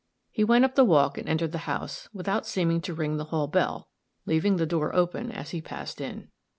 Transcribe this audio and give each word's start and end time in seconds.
He 0.31 0.43
went 0.43 0.65
up 0.65 0.73
the 0.73 0.83
walk 0.83 1.19
and 1.19 1.29
entered 1.29 1.51
the 1.51 1.57
house, 1.69 2.09
without 2.11 2.47
seeming 2.47 2.81
to 2.81 2.93
ring 2.95 3.17
the 3.17 3.25
hall 3.25 3.45
door 3.45 3.51
bell, 3.51 3.87
leaving 4.25 4.57
the 4.57 4.65
door 4.65 4.95
open 4.95 5.31
as 5.31 5.51
he 5.51 5.61
passed 5.61 6.01
in. 6.01 6.29